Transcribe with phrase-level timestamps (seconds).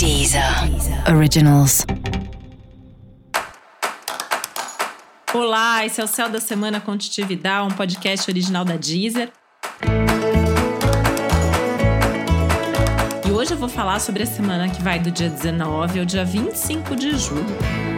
[0.00, 0.42] Deezer
[1.14, 1.84] Originals.
[5.34, 9.30] Olá, esse é o Céu da Semana Contitividade, um podcast original da Deezer.
[13.28, 16.24] E hoje eu vou falar sobre a semana que vai do dia 19 ao dia
[16.24, 17.89] 25 de julho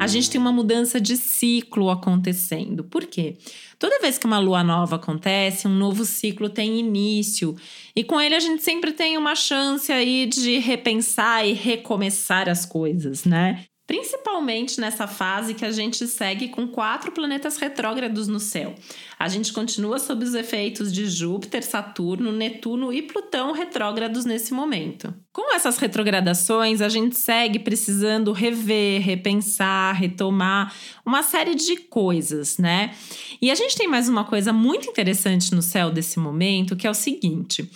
[0.00, 2.82] a gente tem uma mudança de ciclo acontecendo.
[2.82, 3.36] Por quê?
[3.78, 7.54] Toda vez que uma lua nova acontece, um novo ciclo tem início.
[7.94, 12.64] E com ele a gente sempre tem uma chance aí de repensar e recomeçar as
[12.64, 13.66] coisas, né?
[13.90, 18.72] Principalmente nessa fase que a gente segue com quatro planetas retrógrados no céu.
[19.18, 25.12] A gente continua sob os efeitos de Júpiter, Saturno, Netuno e Plutão retrógrados nesse momento.
[25.32, 30.72] Com essas retrogradações, a gente segue precisando rever, repensar, retomar
[31.04, 32.94] uma série de coisas, né?
[33.42, 36.90] E a gente tem mais uma coisa muito interessante no céu desse momento, que é
[36.90, 37.68] o seguinte: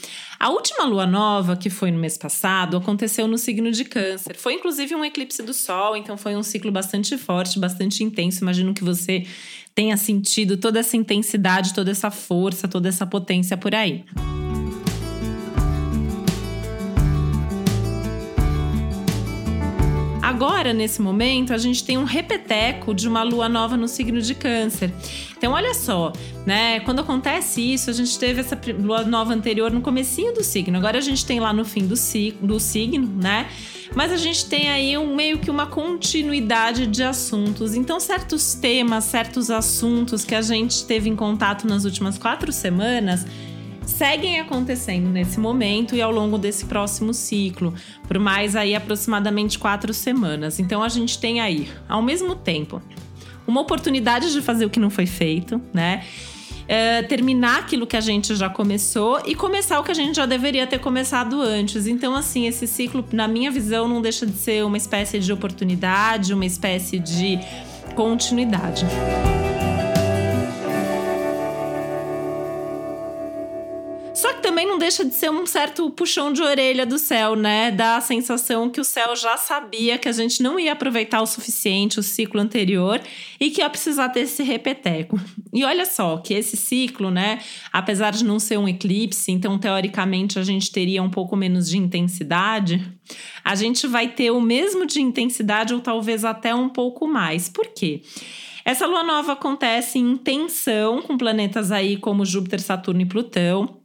[0.44, 4.36] a última lua nova, que foi no mês passado, aconteceu no signo de Câncer.
[4.36, 8.44] Foi inclusive um eclipse do Sol, então foi um ciclo bastante forte, bastante intenso.
[8.44, 9.26] Imagino que você
[9.74, 14.04] tenha sentido toda essa intensidade, toda essa força, toda essa potência por aí.
[20.44, 24.34] Agora, nesse momento, a gente tem um repeteco de uma lua nova no signo de
[24.34, 24.92] Câncer.
[25.34, 26.12] Então, olha só,
[26.44, 26.80] né?
[26.80, 30.76] Quando acontece isso, a gente teve essa lua nova anterior no comecinho do signo.
[30.76, 31.94] Agora a gente tem lá no fim do,
[32.42, 33.48] do signo, né?
[33.94, 37.74] Mas a gente tem aí um, meio que uma continuidade de assuntos.
[37.74, 43.24] Então, certos temas, certos assuntos que a gente teve em contato nas últimas quatro semanas
[43.86, 47.74] seguem acontecendo nesse momento e ao longo desse próximo ciclo,
[48.06, 50.58] por mais aí aproximadamente quatro semanas.
[50.58, 52.82] Então a gente tem aí, ao mesmo tempo,
[53.46, 56.04] uma oportunidade de fazer o que não foi feito, né?
[56.66, 60.24] É, terminar aquilo que a gente já começou e começar o que a gente já
[60.24, 61.86] deveria ter começado antes.
[61.86, 66.32] Então, assim, esse ciclo, na minha visão, não deixa de ser uma espécie de oportunidade,
[66.32, 67.38] uma espécie de
[67.94, 68.86] continuidade.
[74.84, 77.70] Deixa de ser um certo puxão de orelha do céu, né?
[77.70, 81.26] Dá a sensação que o céu já sabia que a gente não ia aproveitar o
[81.26, 83.00] suficiente o ciclo anterior
[83.40, 85.18] e que ia precisar ter esse repeteco.
[85.54, 87.38] E olha só, que esse ciclo, né?
[87.72, 91.78] Apesar de não ser um eclipse, então teoricamente a gente teria um pouco menos de
[91.78, 92.86] intensidade,
[93.42, 97.48] a gente vai ter o mesmo de intensidade ou talvez até um pouco mais.
[97.48, 98.02] Por quê?
[98.66, 103.82] Essa lua nova acontece em tensão com planetas aí como Júpiter, Saturno e Plutão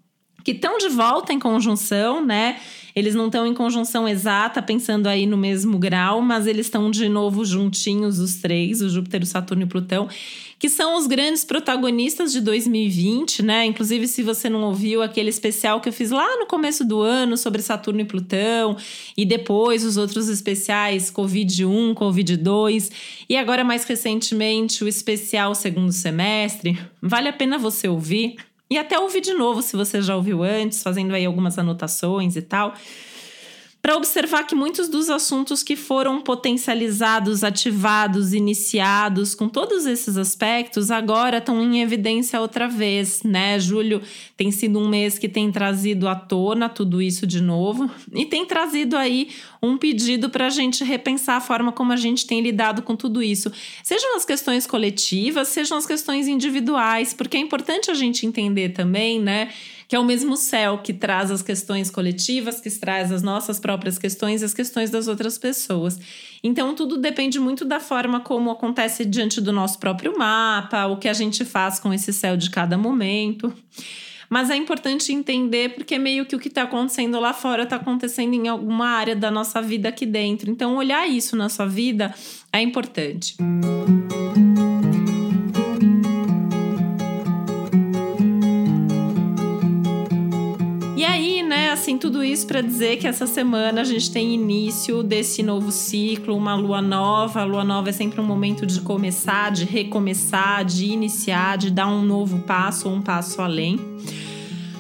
[0.50, 2.60] que estão de volta em conjunção, né?
[2.96, 7.08] Eles não estão em conjunção exata, pensando aí no mesmo grau, mas eles estão de
[7.08, 10.10] novo juntinhos, os três, o Júpiter, o Saturno e o Plutão,
[10.58, 13.64] que são os grandes protagonistas de 2020, né?
[13.68, 17.38] Inclusive, se você não ouviu aquele especial que eu fiz lá no começo do ano
[17.38, 18.76] sobre Saturno e Plutão,
[19.16, 22.92] e depois os outros especiais Covid-1, Covid-2,
[23.30, 28.36] e agora mais recentemente o especial segundo semestre, vale a pena você ouvir
[28.70, 32.42] e até ouvir de novo, se você já ouviu antes, fazendo aí algumas anotações e
[32.42, 32.74] tal
[33.82, 40.92] para observar que muitos dos assuntos que foram potencializados, ativados, iniciados, com todos esses aspectos,
[40.92, 43.58] agora estão em evidência outra vez, né?
[43.58, 44.02] Julho
[44.36, 48.46] tem sido um mês que tem trazido à tona tudo isso de novo e tem
[48.46, 49.30] trazido aí
[49.62, 53.24] um pedido para a gente repensar a forma como a gente tem lidado com tudo
[53.24, 53.52] isso,
[53.84, 59.20] sejam as questões coletivas, sejam as questões individuais, porque é importante a gente entender também,
[59.20, 59.50] né?
[59.90, 63.98] Que é o mesmo céu que traz as questões coletivas, que traz as nossas próprias
[63.98, 66.00] questões e as questões das outras pessoas.
[66.44, 71.10] Então, tudo depende muito da forma como acontece diante do nosso próprio mapa, o que
[71.10, 73.52] a gente faz com esse céu de cada momento.
[74.30, 78.36] Mas é importante entender porque meio que o que está acontecendo lá fora está acontecendo
[78.36, 80.52] em alguma área da nossa vida aqui dentro.
[80.52, 82.14] Então, olhar isso na sua vida
[82.54, 83.36] é importante.
[83.42, 84.49] Música
[92.00, 96.56] tudo isso para dizer que essa semana a gente tem início desse novo ciclo, uma
[96.56, 97.42] lua nova.
[97.42, 101.88] A lua nova é sempre um momento de começar, de recomeçar, de iniciar, de dar
[101.88, 103.78] um novo passo ou um passo além.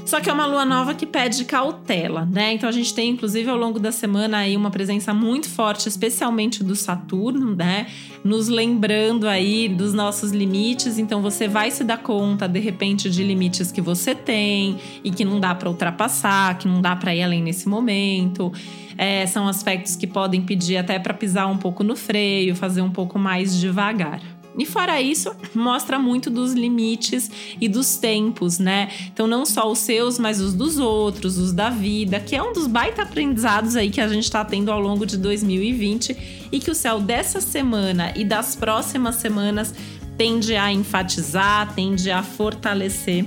[0.10, 2.54] Só que é uma lua nova que pede cautela, né?
[2.54, 6.64] Então a gente tem, inclusive, ao longo da semana aí uma presença muito forte, especialmente
[6.64, 7.86] do Saturno, né?
[8.24, 10.98] Nos lembrando aí dos nossos limites.
[10.98, 15.24] Então você vai se dar conta, de repente, de limites que você tem e que
[15.24, 18.52] não dá para ultrapassar, que não dá para ir além nesse momento.
[18.98, 22.90] É, são aspectos que podem pedir até para pisar um pouco no freio, fazer um
[22.90, 24.39] pouco mais devagar.
[24.60, 28.90] E fora isso, mostra muito dos limites e dos tempos, né?
[29.12, 32.52] Então, não só os seus, mas os dos outros, os da vida, que é um
[32.52, 36.70] dos baita aprendizados aí que a gente está tendo ao longo de 2020 e que
[36.70, 39.74] o céu dessa semana e das próximas semanas
[40.18, 43.26] tende a enfatizar, tende a fortalecer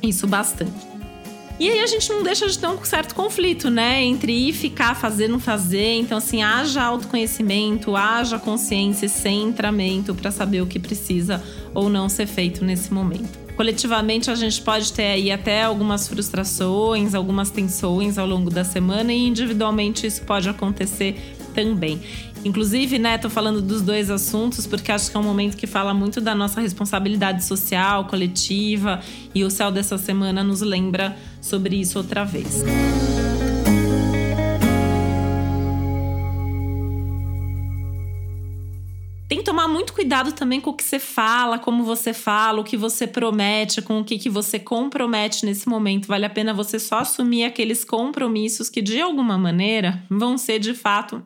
[0.00, 0.87] isso bastante.
[1.60, 4.00] E aí a gente não deixa de ter um certo conflito, né?
[4.04, 5.94] Entre ir ficar, fazer, não fazer.
[5.96, 11.42] Então, assim, haja autoconhecimento, haja consciência centramento para saber o que precisa
[11.74, 13.48] ou não ser feito nesse momento.
[13.56, 19.12] Coletivamente, a gente pode ter aí até algumas frustrações, algumas tensões ao longo da semana,
[19.12, 22.00] e individualmente isso pode acontecer também.
[22.44, 25.92] Inclusive, né, tô falando dos dois assuntos porque acho que é um momento que fala
[25.92, 29.00] muito da nossa responsabilidade social, coletiva,
[29.34, 32.62] e o céu dessa semana nos lembra sobre isso outra vez.
[39.28, 42.64] Tem que tomar muito cuidado também com o que você fala, como você fala, o
[42.64, 46.08] que você promete, com o que, que você compromete nesse momento.
[46.08, 50.72] Vale a pena você só assumir aqueles compromissos que, de alguma maneira, vão ser de
[50.72, 51.22] fato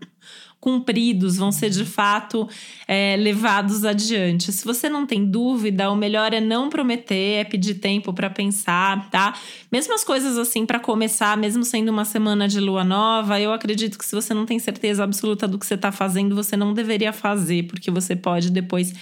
[0.63, 2.49] cumpridos, vão ser de fato
[2.87, 4.53] é, levados adiante.
[4.53, 9.11] Se você não tem dúvida, o melhor é não prometer, é pedir tempo para pensar,
[9.11, 9.35] tá?
[9.73, 13.99] Mesmo as coisas assim para começar, mesmo sendo uma semana de lua nova, eu acredito
[13.99, 17.13] que se você não tem certeza absoluta do que você está fazendo, você não deveria
[17.13, 18.95] fazer, porque você pode depois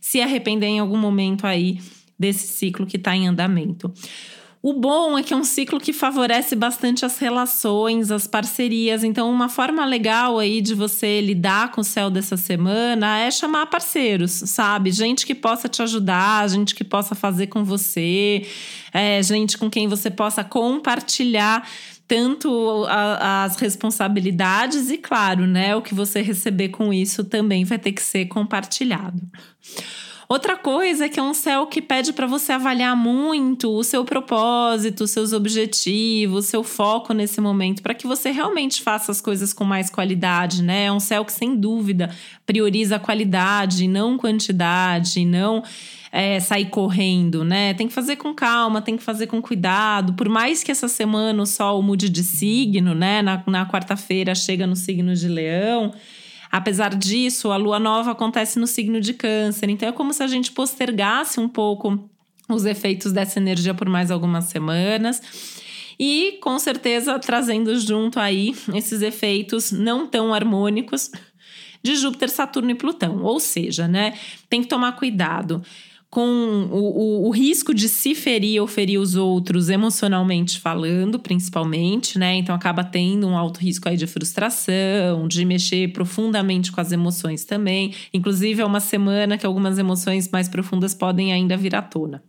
[0.00, 1.78] se arrepender em algum momento aí
[2.18, 3.94] desse ciclo que está em andamento.
[4.66, 9.04] O bom é que é um ciclo que favorece bastante as relações, as parcerias.
[9.04, 13.66] Então, uma forma legal aí de você lidar com o céu dessa semana é chamar
[13.66, 14.90] parceiros, sabe?
[14.90, 18.46] Gente que possa te ajudar, gente que possa fazer com você,
[18.90, 21.68] é, gente com quem você possa compartilhar
[22.08, 27.78] tanto a, as responsabilidades e, claro, né, o que você receber com isso também vai
[27.78, 29.20] ter que ser compartilhado.
[30.28, 34.04] Outra coisa é que é um céu que pede para você avaliar muito o seu
[34.04, 39.52] propósito, os seus objetivos, seu foco nesse momento, para que você realmente faça as coisas
[39.52, 40.86] com mais qualidade, né?
[40.86, 42.10] É um céu que, sem dúvida,
[42.46, 45.62] prioriza a qualidade, não quantidade, não
[46.10, 47.74] é, sair correndo, né?
[47.74, 50.14] Tem que fazer com calma, tem que fazer com cuidado.
[50.14, 53.20] Por mais que essa semana o Sol mude de signo, né?
[53.20, 55.92] Na, na quarta-feira chega no signo de Leão.
[56.54, 60.28] Apesar disso, a lua nova acontece no signo de Câncer, então é como se a
[60.28, 62.08] gente postergasse um pouco
[62.48, 65.20] os efeitos dessa energia por mais algumas semanas.
[65.98, 71.10] E com certeza trazendo junto aí esses efeitos não tão harmônicos
[71.82, 73.24] de Júpiter, Saturno e Plutão.
[73.24, 74.16] Ou seja, né,
[74.48, 75.60] tem que tomar cuidado
[76.14, 82.20] com o, o, o, risco de se ferir ou ferir os outros emocionalmente falando, principalmente,
[82.20, 82.36] né?
[82.36, 87.44] Então acaba tendo um alto risco aí de frustração, de mexer profundamente com as emoções
[87.44, 87.92] também.
[88.12, 92.22] Inclusive, é uma semana que algumas emoções mais profundas podem ainda vir à tona.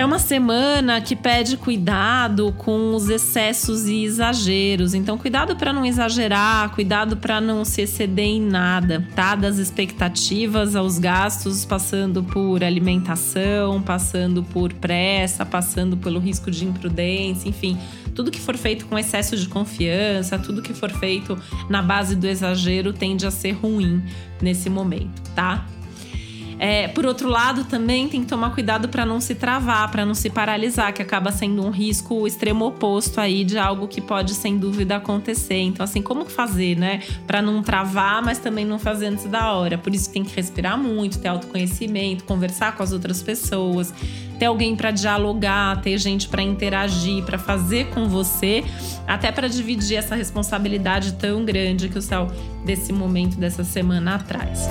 [0.00, 4.94] É uma semana que pede cuidado com os excessos e exageros.
[4.94, 9.34] Então, cuidado para não exagerar, cuidado para não se exceder em nada, tá?
[9.34, 17.46] Das expectativas aos gastos, passando por alimentação, passando por pressa, passando pelo risco de imprudência,
[17.46, 17.76] enfim
[18.14, 21.38] tudo que for feito com excesso de confiança, tudo que for feito
[21.68, 24.02] na base do exagero tende a ser ruim
[24.42, 25.64] nesse momento, tá?
[26.62, 30.12] É, por outro lado, também tem que tomar cuidado para não se travar, para não
[30.12, 34.58] se paralisar, que acaba sendo um risco extremo oposto aí de algo que pode sem
[34.58, 35.58] dúvida acontecer.
[35.62, 37.00] Então, assim, como fazer, né?
[37.26, 39.78] Para não travar, mas também não fazer antes da hora.
[39.78, 43.94] Por isso tem que respirar muito, ter autoconhecimento, conversar com as outras pessoas,
[44.38, 48.62] ter alguém para dialogar, ter gente para interagir, para fazer com você,
[49.06, 52.30] até para dividir essa responsabilidade tão grande que o céu
[52.66, 54.68] desse momento dessa semana traz.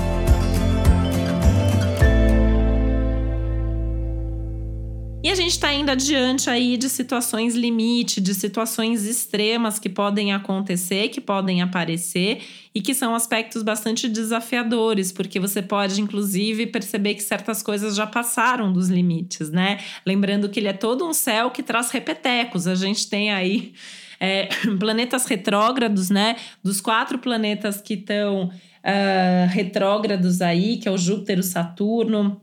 [5.50, 11.20] Gente está indo adiante aí de situações limite, de situações extremas que podem acontecer, que
[11.20, 17.64] podem aparecer e que são aspectos bastante desafiadores, porque você pode, inclusive, perceber que certas
[17.64, 19.80] coisas já passaram dos limites, né?
[20.06, 22.68] Lembrando que ele é todo um céu que traz repetecos.
[22.68, 23.74] A gente tem aí
[24.20, 26.36] é, planetas retrógrados, né?
[26.64, 32.40] Dos quatro planetas que estão uh, retrógrados aí, que é o Júpiter, o Saturno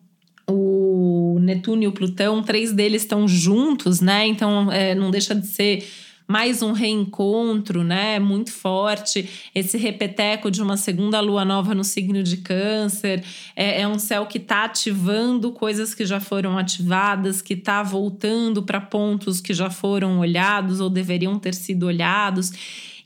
[1.46, 4.26] Netuno e o Plutão, três deles estão juntos, né?
[4.26, 5.86] Então é, não deixa de ser
[6.28, 8.18] mais um reencontro, né?
[8.18, 9.28] Muito forte.
[9.54, 13.24] Esse repeteco de uma segunda lua nova no signo de Câncer.
[13.54, 18.62] É, é um céu que está ativando coisas que já foram ativadas, que está voltando
[18.62, 22.52] para pontos que já foram olhados ou deveriam ter sido olhados.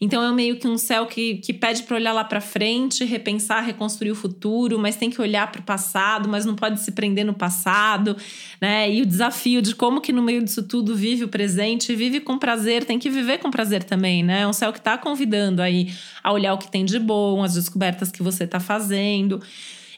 [0.00, 3.61] Então é meio que um céu que, que pede para olhar lá para frente, repensar,
[3.62, 7.25] reconstruir o futuro, mas tem que olhar para o passado, mas não pode se prender
[7.25, 8.16] no passado,
[8.59, 8.90] né?
[8.90, 12.38] E o desafio de como que no meio disso tudo vive o presente, vive com
[12.38, 14.40] prazer, tem que viver com prazer também, né?
[14.40, 15.92] É um céu que está convidando aí
[16.23, 19.42] a olhar o que tem de bom, as descobertas que você está fazendo.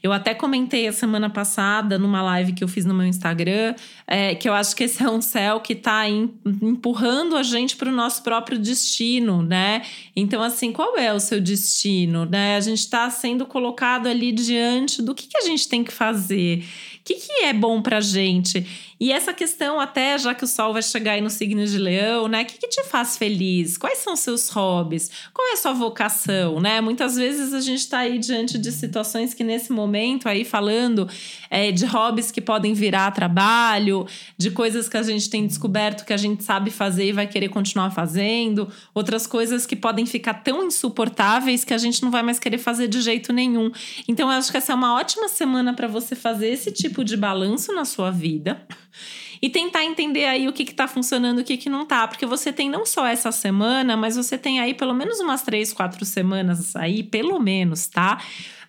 [0.02, 3.75] Eu até comentei a semana passada numa live que eu fiz no meu Instagram
[4.06, 7.88] é, que eu acho que esse é um céu que está empurrando a gente para
[7.88, 9.82] o nosso próprio destino, né?
[10.14, 12.25] Então, assim, qual é o seu destino?
[12.25, 12.56] Né?
[12.56, 16.64] A gente está sendo colocado ali diante do que, que a gente tem que fazer.
[17.02, 18.64] O que, que é bom pra gente?
[19.00, 22.28] E essa questão, até já que o sol vai chegar aí no signo de leão,
[22.28, 22.42] né?
[22.42, 23.76] O que, que te faz feliz?
[23.76, 25.11] Quais são seus hobbies?
[25.35, 26.80] Qual é a sua vocação, né?
[26.80, 31.09] Muitas vezes a gente está aí diante de situações que nesse momento, aí falando
[31.50, 34.06] é, de hobbies que podem virar trabalho,
[34.38, 37.49] de coisas que a gente tem descoberto que a gente sabe fazer e vai querer
[37.49, 42.38] continuar fazendo, outras coisas que podem ficar tão insuportáveis que a gente não vai mais
[42.38, 43.73] querer fazer de jeito nenhum.
[44.06, 47.16] Então, eu acho que essa é uma ótima semana para você fazer esse tipo de
[47.16, 48.66] balanço na sua vida
[49.42, 52.06] e tentar entender aí o que está funcionando o que, que não está.
[52.06, 55.72] Porque você tem não só essa semana, mas você tem aí pelo menos umas três,
[55.72, 58.22] quatro semanas aí, pelo menos, tá?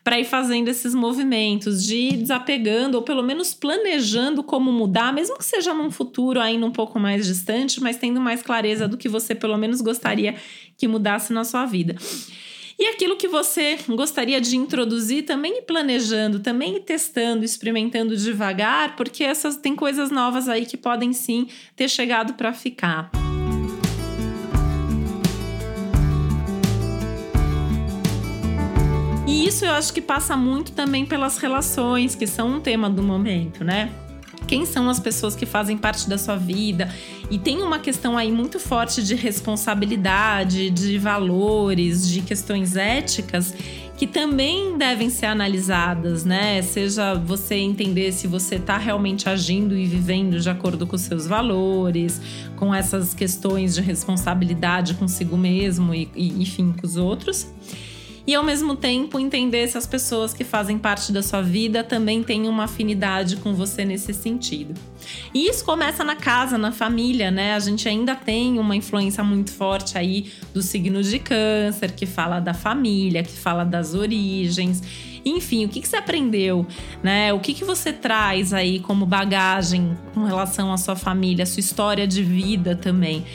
[0.04, 5.38] Para ir fazendo esses movimentos de ir desapegando ou pelo menos planejando como mudar, mesmo
[5.38, 9.08] que seja num futuro ainda um pouco mais distante, mas tendo mais clareza do que
[9.08, 10.36] você pelo menos gostaria
[10.76, 11.96] que mudasse na sua vida.
[12.84, 18.98] E aquilo que você gostaria de introduzir, também ir planejando, também ir testando, experimentando devagar,
[18.98, 21.48] porque essas tem coisas novas aí que podem sim
[21.78, 23.10] ter chegado para ficar.
[29.26, 33.02] E isso eu acho que passa muito também pelas relações, que são um tema do
[33.02, 34.03] momento, né?
[34.48, 36.90] Quem são as pessoas que fazem parte da sua vida.
[37.30, 43.54] E tem uma questão aí muito forte de responsabilidade, de valores, de questões éticas
[43.98, 46.62] que também devem ser analisadas, né?
[46.62, 52.20] Seja você entender se você está realmente agindo e vivendo de acordo com seus valores,
[52.56, 57.48] com essas questões de responsabilidade consigo mesmo e, e enfim, com os outros
[58.26, 62.24] e ao mesmo tempo entender se as pessoas que fazem parte da sua vida também
[62.24, 64.74] têm uma afinidade com você nesse sentido.
[65.34, 67.54] E isso começa na casa, na família, né?
[67.54, 72.40] A gente ainda tem uma influência muito forte aí do signo de câncer, que fala
[72.40, 74.82] da família, que fala das origens.
[75.26, 76.66] Enfim, o que, que você aprendeu,
[77.02, 77.34] né?
[77.34, 82.08] O que, que você traz aí como bagagem com relação à sua família, sua história
[82.08, 83.26] de vida também.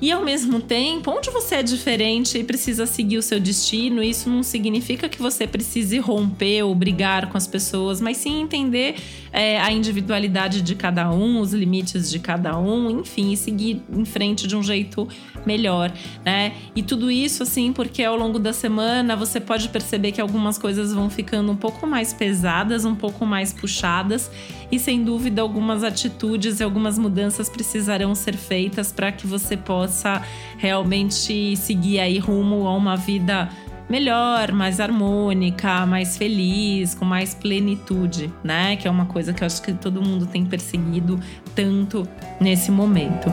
[0.00, 4.30] E ao mesmo tempo, onde você é diferente e precisa seguir o seu destino, isso
[4.30, 8.96] não significa que você precise romper ou brigar com as pessoas, mas sim entender
[9.30, 14.04] é, a individualidade de cada um, os limites de cada um, enfim, e seguir em
[14.04, 15.06] frente de um jeito
[15.44, 15.92] melhor,
[16.24, 16.54] né?
[16.74, 20.92] E tudo isso, assim, porque ao longo da semana você pode perceber que algumas coisas
[20.94, 24.30] vão ficando um pouco mais pesadas, um pouco mais puxadas,
[24.70, 30.22] e sem dúvida algumas atitudes e algumas mudanças precisarão ser feitas para que você possa
[30.56, 33.48] realmente seguir aí rumo a uma vida
[33.88, 38.76] melhor, mais harmônica, mais feliz, com mais plenitude, né?
[38.76, 41.18] Que é uma coisa que eu acho que todo mundo tem perseguido
[41.56, 42.06] tanto
[42.40, 43.28] nesse momento.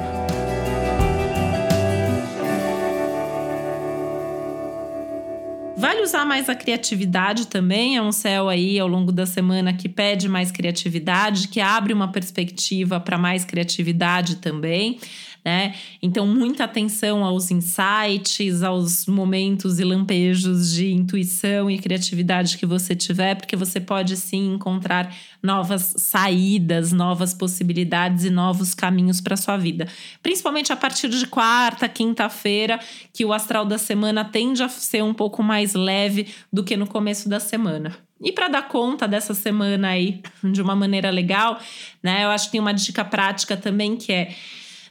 [6.08, 7.98] Usar mais a criatividade também.
[7.98, 12.12] É um céu aí ao longo da semana que pede mais criatividade, que abre uma
[12.12, 14.98] perspectiva para mais criatividade também
[15.44, 15.75] né?
[16.01, 22.96] Então, muita atenção aos insights, aos momentos e lampejos de intuição e criatividade que você
[22.96, 29.58] tiver, porque você pode sim encontrar novas saídas, novas possibilidades e novos caminhos para sua
[29.58, 29.88] vida.
[30.22, 32.79] Principalmente a partir de quarta, quinta-feira,
[33.13, 36.88] que o astral da semana tende a ser um pouco mais leve do que no
[36.88, 37.98] começo da semana.
[38.22, 41.60] E para dar conta dessa semana aí de uma maneira legal,
[42.01, 42.24] né?
[42.24, 44.36] Eu acho que tem uma dica prática também que é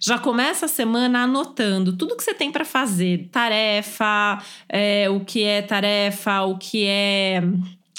[0.07, 5.43] já começa a semana anotando tudo que você tem para fazer, tarefa, é, o que
[5.43, 7.43] é tarefa, o que é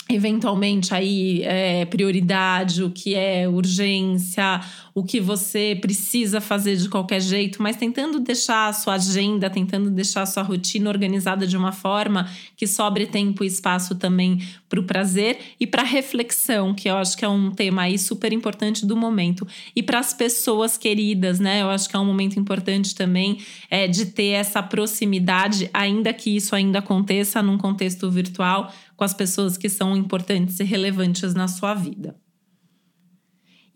[0.10, 4.62] eventualmente aí é, prioridade, o que é urgência,
[4.98, 9.92] o que você precisa fazer de qualquer jeito, mas tentando deixar a sua agenda, tentando
[9.92, 14.80] deixar a sua rotina organizada de uma forma que sobre tempo e espaço também para
[14.80, 18.88] o prazer e para reflexão, que eu acho que é um tema aí super importante
[18.88, 19.48] do momento.
[19.76, 21.62] E para as pessoas queridas, né?
[21.62, 23.38] Eu acho que é um momento importante também
[23.70, 29.14] é, de ter essa proximidade, ainda que isso ainda aconteça num contexto virtual com as
[29.14, 32.16] pessoas que são importantes e relevantes na sua vida.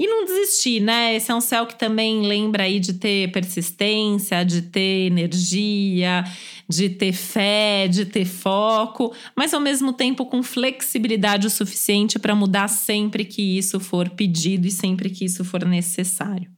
[0.01, 1.15] E não desistir, né?
[1.15, 6.23] Esse é um céu que também lembra aí de ter persistência, de ter energia,
[6.67, 12.33] de ter fé, de ter foco, mas ao mesmo tempo com flexibilidade o suficiente para
[12.33, 16.49] mudar sempre que isso for pedido e sempre que isso for necessário.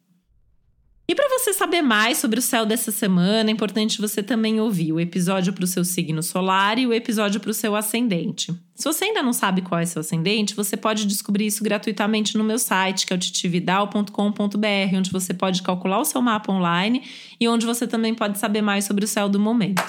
[1.05, 4.93] E para você saber mais sobre o céu dessa semana, é importante você também ouvir
[4.93, 8.53] o episódio para o seu signo solar e o episódio para o seu ascendente.
[8.73, 12.43] Se você ainda não sabe qual é seu ascendente, você pode descobrir isso gratuitamente no
[12.43, 17.03] meu site, que é o titividal.com.br, onde você pode calcular o seu mapa online
[17.37, 19.83] e onde você também pode saber mais sobre o céu do momento.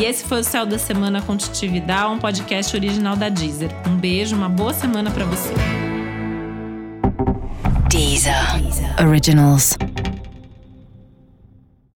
[0.00, 3.70] E esse foi o Céu da Semana com Titividal, um podcast original da Deezer.
[3.86, 5.85] Um beijo, uma boa semana para você.
[7.96, 8.60] Deezer.
[8.98, 9.74] Originals.